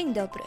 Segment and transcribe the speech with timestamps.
[0.00, 0.42] Dzień dobry.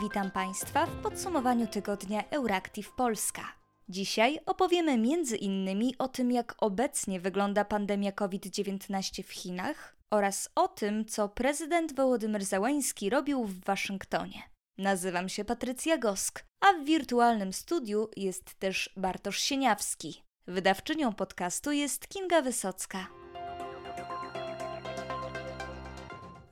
[0.00, 3.42] Witam Państwa w podsumowaniu tygodnia Euractiv Polska.
[3.88, 10.68] Dzisiaj opowiemy między innymi o tym, jak obecnie wygląda pandemia COVID-19 w Chinach oraz o
[10.68, 14.42] tym, co prezydent Wołodymyr Załański robił w Waszyngtonie.
[14.78, 20.22] Nazywam się Patrycja Gosk, a w wirtualnym studiu jest też Bartosz Sieniawski.
[20.46, 23.23] Wydawczynią podcastu jest Kinga Wysocka.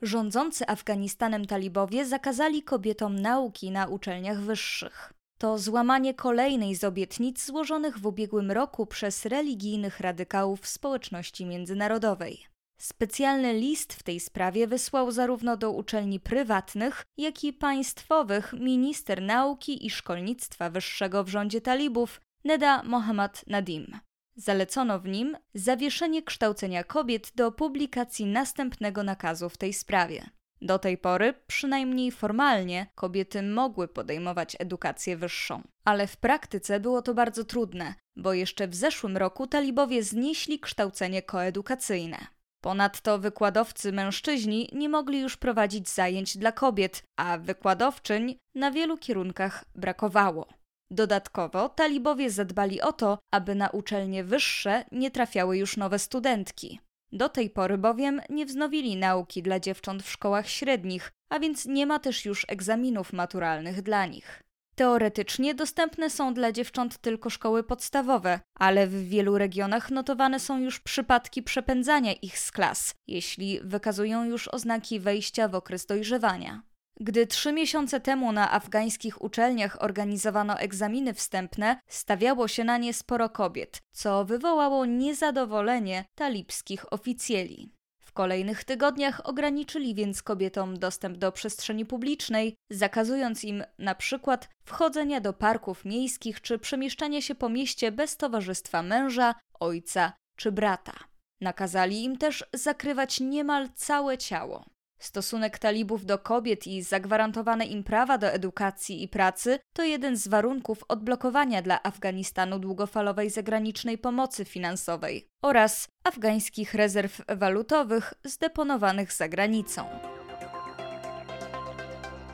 [0.03, 5.13] Rządzący Afganistanem talibowie zakazali kobietom nauki na uczelniach wyższych.
[5.37, 12.45] To złamanie kolejnej z obietnic złożonych w ubiegłym roku przez religijnych radykałów społeczności międzynarodowej.
[12.77, 19.85] Specjalny list w tej sprawie wysłał zarówno do uczelni prywatnych, jak i państwowych minister nauki
[19.85, 23.99] i szkolnictwa wyższego w rządzie talibów Neda Mohammad Nadim.
[24.35, 30.29] Zalecono w nim zawieszenie kształcenia kobiet do publikacji następnego nakazu w tej sprawie.
[30.61, 37.13] Do tej pory, przynajmniej formalnie, kobiety mogły podejmować edukację wyższą, ale w praktyce było to
[37.13, 42.17] bardzo trudne, bo jeszcze w zeszłym roku talibowie znieśli kształcenie koedukacyjne.
[42.61, 49.65] Ponadto wykładowcy mężczyźni nie mogli już prowadzić zajęć dla kobiet, a wykładowczyń na wielu kierunkach
[49.75, 50.47] brakowało.
[50.91, 56.79] Dodatkowo talibowie zadbali o to, aby na uczelnie wyższe nie trafiały już nowe studentki.
[57.11, 61.85] Do tej pory bowiem nie wznowili nauki dla dziewcząt w szkołach średnich, a więc nie
[61.85, 64.43] ma też już egzaminów maturalnych dla nich.
[64.75, 70.79] Teoretycznie dostępne są dla dziewcząt tylko szkoły podstawowe, ale w wielu regionach notowane są już
[70.79, 76.61] przypadki przepędzania ich z klas, jeśli wykazują już oznaki wejścia w okres dojrzewania.
[76.99, 83.29] Gdy trzy miesiące temu na afgańskich uczelniach organizowano egzaminy wstępne, stawiało się na nie sporo
[83.29, 87.71] kobiet, co wywołało niezadowolenie talibskich oficjeli.
[88.03, 95.21] W kolejnych tygodniach ograniczyli więc kobietom dostęp do przestrzeni publicznej, zakazując im na przykład wchodzenia
[95.21, 100.93] do parków miejskich czy przemieszczania się po mieście bez towarzystwa męża, ojca czy brata.
[101.41, 104.65] Nakazali im też zakrywać niemal całe ciało.
[105.03, 110.27] Stosunek talibów do kobiet i zagwarantowane im prawa do edukacji i pracy to jeden z
[110.27, 119.85] warunków odblokowania dla Afganistanu długofalowej zagranicznej pomocy finansowej oraz afgańskich rezerw walutowych zdeponowanych za granicą.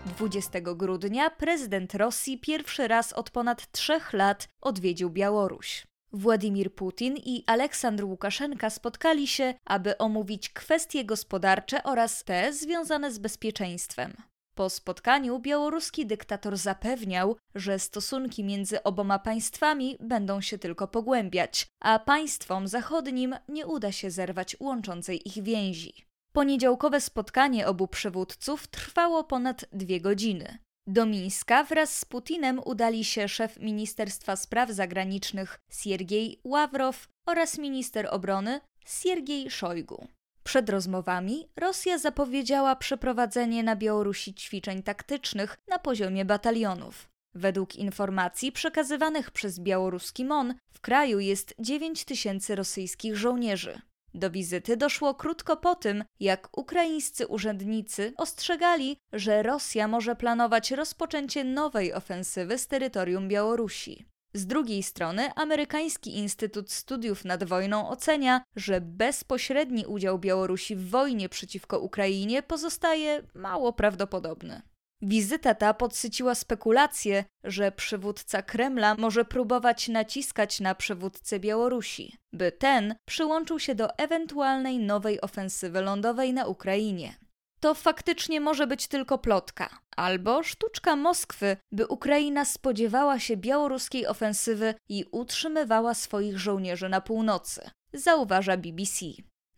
[0.06, 5.89] 20 grudnia prezydent Rosji pierwszy raz od ponad trzech lat odwiedził Białoruś.
[6.14, 13.20] Władimir Putin i Aleksandr Łukaszenka spotkali się, aby omówić kwestie gospodarcze oraz te związane z
[13.20, 14.14] bezpieczeństwem.
[14.56, 22.00] Po spotkaniu białoruski dyktator zapewniał, że stosunki między oboma państwami będą się tylko pogłębiać, a
[22.00, 25.94] państwom zachodnim nie uda się zerwać łączącej ich więzi.
[26.32, 30.58] Poniedziałkowe spotkanie obu przywódców trwało ponad dwie godziny.
[30.88, 38.08] Do Mińska wraz z Putinem udali się szef Ministerstwa Spraw Zagranicznych Siergiej Ławrow oraz minister
[38.12, 40.08] obrony Siergiej Szojgu.
[40.44, 47.10] Przed rozmowami Rosja zapowiedziała przeprowadzenie na Białorusi ćwiczeń taktycznych na poziomie batalionów.
[47.36, 53.82] Według informacji przekazywanych przez białoruski MON w kraju jest 9 tysięcy rosyjskich żołnierzy.
[54.14, 61.44] Do wizyty doszło krótko po tym, jak ukraińscy urzędnicy ostrzegali, że Rosja może planować rozpoczęcie
[61.44, 64.06] nowej ofensywy z terytorium Białorusi.
[64.34, 71.30] Z drugiej strony, amerykański Instytut Studiów nad Wojną ocenia, że bezpośredni udział Białorusi w wojnie
[71.30, 74.62] przeciwko Ukrainie pozostaje mało prawdopodobny.
[75.02, 82.96] Wizyta ta podsyciła spekulacje, że przywódca Kremla może próbować naciskać na przywódcę Białorusi, by ten
[83.06, 87.16] przyłączył się do ewentualnej nowej ofensywy lądowej na Ukrainie.
[87.60, 94.74] To faktycznie może być tylko plotka, albo sztuczka Moskwy, by Ukraina spodziewała się białoruskiej ofensywy
[94.90, 99.06] i utrzymywała swoich żołnierzy na północy, zauważa BBC.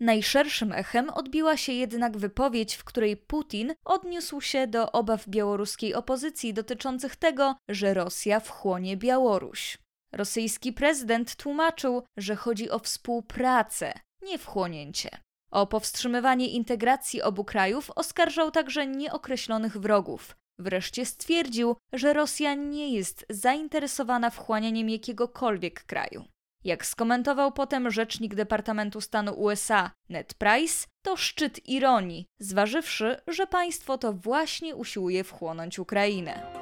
[0.02, 6.54] Najszerszym echem odbiła się jednak wypowiedź, w której Putin odniósł się do obaw białoruskiej opozycji
[6.54, 9.78] dotyczących tego, że Rosja wchłonie Białoruś.
[10.12, 15.10] Rosyjski prezydent tłumaczył, że chodzi o współpracę, nie wchłonięcie.
[15.52, 20.36] O powstrzymywanie integracji obu krajów oskarżał także nieokreślonych wrogów.
[20.60, 26.24] Wreszcie stwierdził, że Rosja nie jest zainteresowana wchłanianiem jakiegokolwiek kraju.
[26.64, 33.98] Jak skomentował potem rzecznik Departamentu Stanu USA Ned Price, to szczyt ironii, zważywszy, że państwo
[33.98, 36.62] to właśnie usiłuje wchłonąć Ukrainę.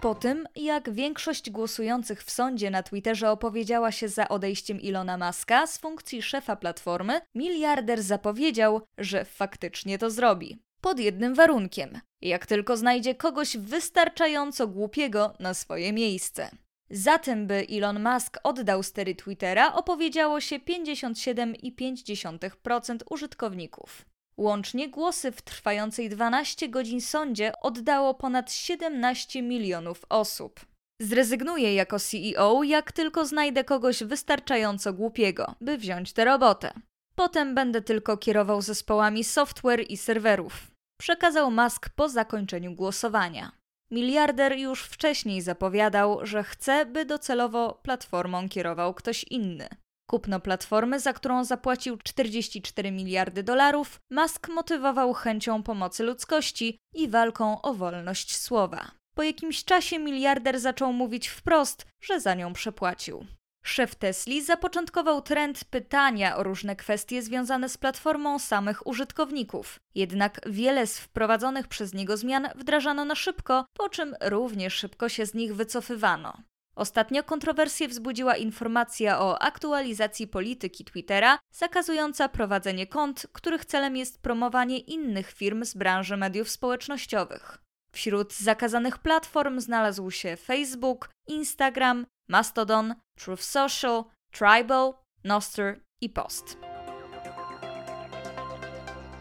[0.00, 5.66] Po tym, jak większość głosujących w sądzie na Twitterze opowiedziała się za odejściem Ilona Maska
[5.66, 10.58] z funkcji szefa platformy, miliarder zapowiedział, że faktycznie to zrobi.
[10.80, 16.50] Pod jednym warunkiem: jak tylko znajdzie kogoś wystarczająco głupiego na swoje miejsce.
[16.90, 24.04] Za tym, by Elon Musk oddał stery Twittera, opowiedziało się 57,5% użytkowników.
[24.36, 30.60] Łącznie głosy w trwającej 12 godzin sądzie oddało ponad 17 milionów osób.
[31.00, 36.72] Zrezygnuję jako CEO, jak tylko znajdę kogoś wystarczająco głupiego, by wziąć tę robotę.
[37.14, 40.70] Potem będę tylko kierował zespołami software i serwerów.
[41.00, 43.57] Przekazał Musk po zakończeniu głosowania.
[43.90, 49.68] Miliarder już wcześniej zapowiadał, że chce, by docelowo platformą kierował ktoś inny.
[50.10, 57.62] Kupno platformy, za którą zapłacił 44 miliardy dolarów, Musk motywował chęcią pomocy ludzkości i walką
[57.62, 58.90] o wolność słowa.
[59.14, 63.26] Po jakimś czasie miliarder zaczął mówić wprost, że za nią przepłacił.
[63.68, 69.80] Szef Tesli zapoczątkował trend pytania o różne kwestie związane z platformą samych użytkowników.
[69.94, 75.26] Jednak wiele z wprowadzonych przez niego zmian wdrażano na szybko, po czym również szybko się
[75.26, 76.42] z nich wycofywano.
[76.76, 84.78] Ostatnio kontrowersję wzbudziła informacja o aktualizacji polityki Twittera, zakazująca prowadzenie kont, których celem jest promowanie
[84.78, 87.67] innych firm z branży mediów społecznościowych.
[87.98, 96.58] Wśród zakazanych platform znalazł się Facebook, Instagram, Mastodon, Truth Social, Tribal, Nostr i Post.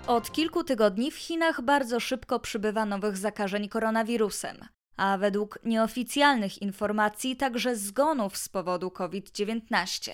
[0.07, 4.57] Od kilku tygodni w Chinach bardzo szybko przybywa nowych zakażeń koronawirusem,
[4.97, 10.11] a według nieoficjalnych informacji także zgonów z powodu COVID-19.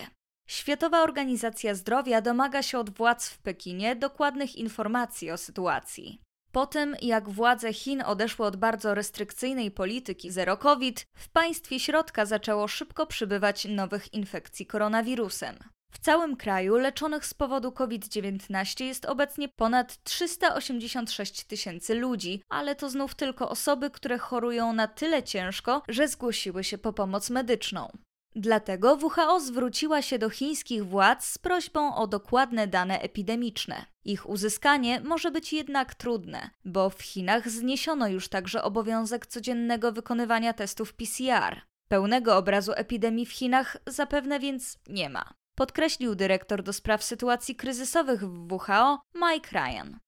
[0.48, 6.22] Światowa Organizacja Zdrowia domaga się od władz w Pekinie dokładnych informacji o sytuacji.
[6.56, 12.26] Po tym, jak władze Chin odeszły od bardzo restrykcyjnej polityki zero COVID, w państwie środka
[12.26, 15.56] zaczęło szybko przybywać nowych infekcji koronawirusem.
[15.94, 22.90] W całym kraju leczonych z powodu COVID-19 jest obecnie ponad 386 tysięcy ludzi, ale to
[22.90, 27.92] znów tylko osoby, które chorują na tyle ciężko, że zgłosiły się po pomoc medyczną.
[28.36, 33.86] Dlatego WHO zwróciła się do chińskich władz z prośbą o dokładne dane epidemiczne.
[34.06, 40.54] Ich uzyskanie może być jednak trudne, bo w Chinach zniesiono już także obowiązek codziennego wykonywania
[40.54, 41.62] testów PCR.
[41.88, 45.34] Pełnego obrazu epidemii w Chinach zapewne więc nie ma.
[45.56, 50.00] Podkreślił dyrektor do spraw sytuacji kryzysowych w WHO Mike Ryan.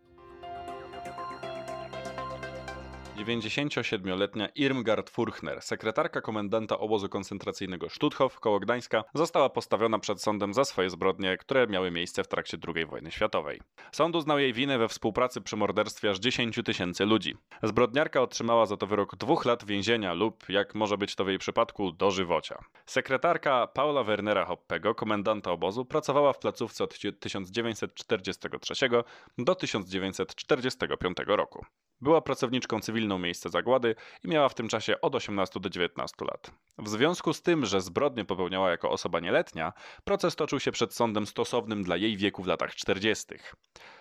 [3.16, 10.66] 97-letnia Irmgard Furchner, sekretarka komendanta obozu koncentracyjnego Stutthof koło Gdańska, została postawiona przed sądem za
[10.66, 13.62] swoje zbrodnie, które miały miejsce w trakcie II wojny światowej.
[13.92, 17.36] Sąd uznał jej winę we współpracy przy morderstwie aż 10 tysięcy ludzi.
[17.64, 21.38] Zbrodniarka otrzymała za to wyrok dwóch lat więzienia lub, jak może być to w jej
[21.38, 22.60] przypadku, dożywocia.
[22.86, 28.90] Sekretarka Paula Wernera Hoppego, komendanta obozu, pracowała w placówce od 1943
[29.38, 31.66] do 1945 roku.
[32.06, 36.52] Była pracowniczką cywilną miejsca zagłady i miała w tym czasie od 18 do 19 lat.
[36.78, 39.74] W związku z tym, że zbrodnie popełniała jako osoba nieletnia,
[40.04, 43.26] proces toczył się przed sądem stosownym dla jej wieku w latach 40.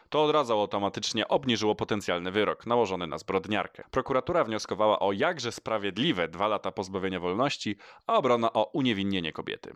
[0.08, 3.84] To od razu automatycznie obniżyło potencjalny wyrok nałożony na zbrodniarkę.
[3.90, 9.74] Prokuratura wnioskowała o jakże sprawiedliwe dwa lata pozbawienia wolności, a obrona o uniewinnienie kobiety.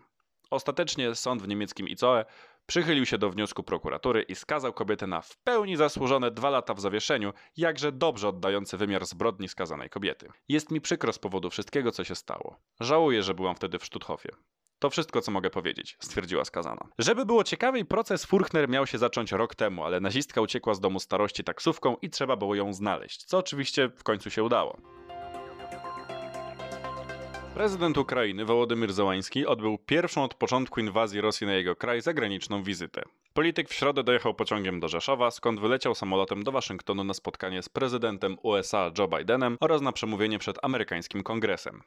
[0.50, 2.24] Ostatecznie sąd w niemieckim ICOE
[2.68, 6.80] przychylił się do wniosku prokuratury i skazał kobietę na w pełni zasłużone dwa lata w
[6.80, 10.28] zawieszeniu, jakże dobrze oddające wymiar zbrodni skazanej kobiety.
[10.48, 12.56] Jest mi przykro z powodu wszystkiego, co się stało.
[12.80, 14.30] Żałuję, że byłam wtedy w Stutthofie.
[14.78, 16.88] To wszystko, co mogę powiedzieć, stwierdziła skazana.
[16.98, 21.00] Żeby było ciekawiej, proces Furchner miał się zacząć rok temu, ale nazistka uciekła z domu
[21.00, 24.78] starości taksówką i trzeba było ją znaleźć, co oczywiście w końcu się udało.
[27.58, 33.02] Prezydent Ukrainy Wołodymyr Załański odbył pierwszą od początku inwazji Rosji na jego kraj zagraniczną wizytę.
[33.34, 37.68] Polityk w środę dojechał pociągiem do Rzeszowa, skąd wyleciał samolotem do Waszyngtonu na spotkanie z
[37.68, 41.82] prezydentem USA Joe Bidenem oraz na przemówienie przed amerykańskim kongresem.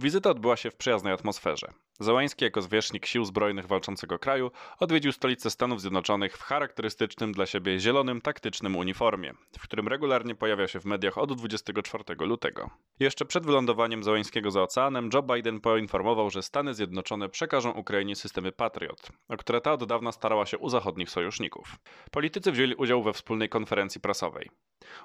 [0.00, 1.72] Wizyta odbyła się w przyjaznej atmosferze.
[2.00, 4.50] Załański jako zwierzchnik sił zbrojnych walczącego kraju
[4.80, 10.68] odwiedził stolicę Stanów Zjednoczonych w charakterystycznym dla siebie zielonym taktycznym uniformie, w którym regularnie pojawia
[10.68, 12.70] się w mediach od 24 lutego.
[13.00, 18.52] Jeszcze przed wylądowaniem Załańskiego za oceanem Joe Biden poinformował, że Stany Zjednoczone przekażą Ukrainie systemy
[18.52, 21.76] Patriot, o które ta od dawna starała się u zachodnich sojuszników.
[22.10, 24.50] Politycy wzięli udział we wspólnej konferencji prasowej.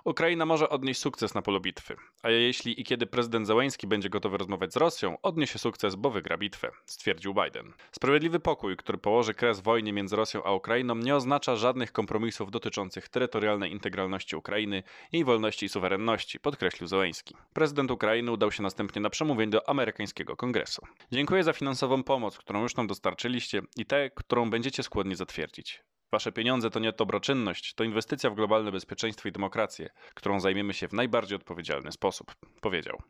[0.06, 4.38] Ukraina może odnieść sukces na polu bitwy, a jeśli i kiedy prezydent Załański będzie gotowy
[4.38, 7.74] rozmawiać z Rosją, odniesie sukces, bo wygra bitwę, stwierdził Biden.
[7.92, 13.10] Sprawiedliwy pokój, który położy kres wojnie między Rosją a Ukrainą, nie oznacza żadnych kompromisów dotyczących
[13.10, 17.36] terytorialnej integralności Ukrainy, jej wolności i suwerenności, podkreślił Załański.
[17.54, 20.82] Prezydent Ukrainy udał się następnie na przemówienie do amerykańskiego kongresu.
[21.12, 25.84] Dziękuję za finansową pomoc, którą już nam dostarczyliście i tę, którą będziecie skłonni zatwierdzić.
[26.14, 30.88] Wasze pieniądze to nie dobroczynność, to inwestycja w globalne bezpieczeństwo i demokrację, którą zajmiemy się
[30.88, 33.02] w najbardziej odpowiedzialny sposób, powiedział.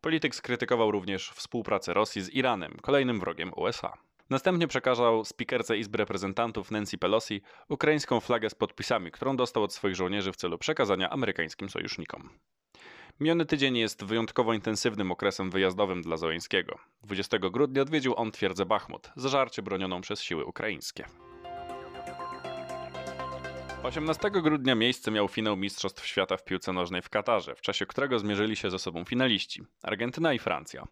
[0.00, 3.92] Polityk skrytykował również współpracę Rosji z Iranem, kolejnym wrogiem USA.
[4.30, 9.96] Następnie przekazał spikerce Izby Reprezentantów Nancy Pelosi ukraińską flagę z podpisami, którą dostał od swoich
[9.96, 12.30] żołnierzy w celu przekazania amerykańskim sojusznikom.
[13.20, 16.78] Miniony tydzień jest wyjątkowo intensywnym okresem wyjazdowym dla Zoeńskiego.
[17.02, 21.04] 20 grudnia odwiedził on twierdzę Bachmut, zażarcie bronioną przez siły ukraińskie.
[23.84, 28.18] 18 grudnia miejsce miał finał Mistrzostw Świata w piłce nożnej w Katarze, w czasie którego
[28.18, 30.86] zmierzyli się ze sobą finaliści Argentyna i Francja.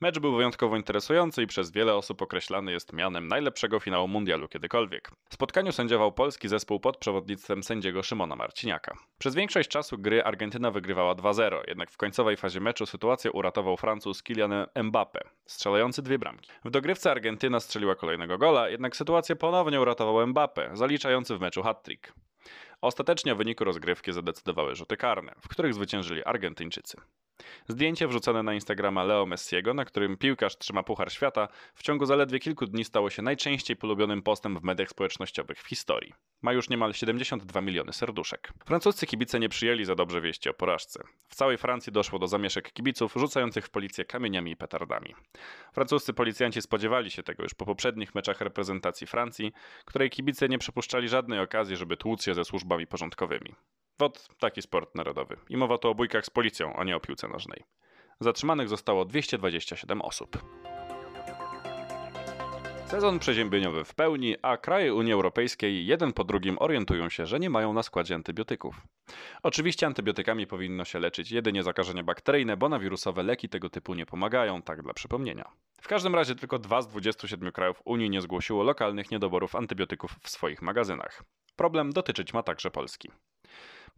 [0.00, 5.10] Mecz był wyjątkowo interesujący i przez wiele osób określany jest mianem najlepszego finału mundialu kiedykolwiek.
[5.28, 8.96] W spotkaniu sędziował polski zespół pod przewodnictwem sędziego Szymona Marciniaka.
[9.18, 14.22] Przez większość czasu gry Argentyna wygrywała 2-0, jednak w końcowej fazie meczu sytuację uratował Francuz
[14.22, 16.50] Kylian Mbappé, strzelający dwie bramki.
[16.64, 22.12] W dogrywce Argentyna strzeliła kolejnego gola, jednak sytuację ponownie uratował Mbappé, zaliczający w meczu hat-trick.
[22.80, 26.96] Ostatecznie o wyniku rozgrywki zadecydowały rzuty karne, w których zwyciężyli Argentyńczycy.
[27.68, 32.38] Zdjęcie wrzucone na Instagrama Leo Messiego, na którym piłkarz trzyma Puchar Świata, w ciągu zaledwie
[32.38, 36.12] kilku dni stało się najczęściej polubionym postem w mediach społecznościowych w historii.
[36.42, 38.52] Ma już niemal 72 miliony serduszek.
[38.64, 41.02] Francuscy kibice nie przyjęli za dobrze wieści o porażce.
[41.28, 45.14] W całej Francji doszło do zamieszek kibiców rzucających w policję kamieniami i petardami.
[45.72, 49.52] Francuscy policjanci spodziewali się tego już po poprzednich meczach reprezentacji Francji,
[49.84, 53.54] której kibice nie przepuszczali żadnej okazji, żeby tłuc się ze służbami porządkowymi.
[54.02, 55.36] WOT taki sport narodowy.
[55.48, 57.64] I mowa tu o bójkach z policją, a nie o piłce nożnej.
[58.20, 60.38] Zatrzymanych zostało 227 osób.
[62.86, 67.50] Sezon przeziębieniowy w pełni, a kraje Unii Europejskiej jeden po drugim orientują się, że nie
[67.50, 68.80] mają na składzie antybiotyków.
[69.42, 74.06] Oczywiście antybiotykami powinno się leczyć jedynie zakażenia bakteryjne, bo na wirusowe leki tego typu nie
[74.06, 75.52] pomagają, tak dla przypomnienia.
[75.80, 80.30] W każdym razie tylko dwa z 27 krajów Unii nie zgłosiło lokalnych niedoborów antybiotyków w
[80.30, 81.22] swoich magazynach.
[81.56, 83.10] Problem dotyczyć ma także Polski.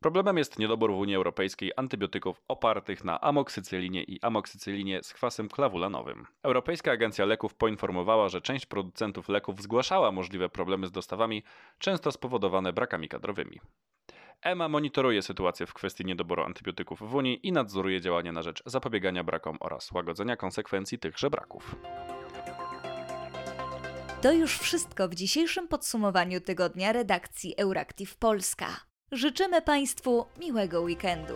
[0.05, 6.27] Problemem jest niedobór w Unii Europejskiej antybiotyków opartych na amoksycylinie i amoksycylinie z kwasem klawulanowym.
[6.43, 11.43] Europejska Agencja Leków poinformowała, że część producentów leków zgłaszała możliwe problemy z dostawami,
[11.79, 13.61] często spowodowane brakami kadrowymi.
[14.43, 19.25] EMA monitoruje sytuację w kwestii niedoboru antybiotyków w Unii i nadzoruje działania na rzecz zapobiegania
[19.25, 21.77] brakom oraz łagodzenia konsekwencji tychże braków.
[24.23, 28.94] To już wszystko w dzisiejszym podsumowaniu tygodnia redakcji Euractiv Polska.
[29.15, 31.35] Życzymy Państwu miłego weekendu.